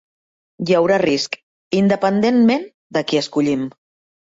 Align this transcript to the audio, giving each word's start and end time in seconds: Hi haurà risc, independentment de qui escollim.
Hi 0.65 0.75
haurà 0.77 0.97
risc, 1.03 1.39
independentment 1.83 2.69
de 2.99 3.09
qui 3.11 3.25
escollim. 3.25 3.69